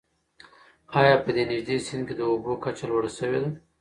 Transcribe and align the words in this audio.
آیا 0.99 1.15
په 1.23 1.29
دې 1.35 1.43
نږدې 1.51 1.75
سیند 1.85 2.03
کې 2.07 2.15
د 2.17 2.21
اوبو 2.31 2.51
کچه 2.63 2.85
لوړه 2.89 3.11
شوې 3.17 3.39
ده؟ 3.43 3.49